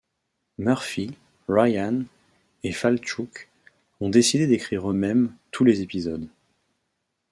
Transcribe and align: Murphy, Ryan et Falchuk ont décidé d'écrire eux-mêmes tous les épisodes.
Murphy, 0.57 1.15
Ryan 1.47 2.05
et 2.63 2.71
Falchuk 2.71 3.47
ont 3.99 4.09
décidé 4.09 4.47
d'écrire 4.47 4.89
eux-mêmes 4.89 5.31
tous 5.51 5.63
les 5.63 5.81
épisodes. 5.81 6.27